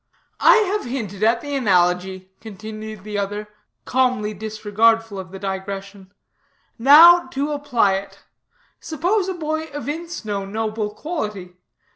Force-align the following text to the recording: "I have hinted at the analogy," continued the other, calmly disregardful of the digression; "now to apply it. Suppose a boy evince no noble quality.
"I 0.39 0.55
have 0.55 0.85
hinted 0.85 1.21
at 1.21 1.41
the 1.41 1.53
analogy," 1.55 2.31
continued 2.41 3.03
the 3.03 3.19
other, 3.19 3.49
calmly 3.85 4.33
disregardful 4.33 5.19
of 5.19 5.29
the 5.29 5.37
digression; 5.37 6.11
"now 6.79 7.27
to 7.27 7.51
apply 7.51 7.97
it. 7.97 8.23
Suppose 8.79 9.29
a 9.29 9.35
boy 9.35 9.69
evince 9.71 10.25
no 10.25 10.43
noble 10.43 10.89
quality. 10.89 11.53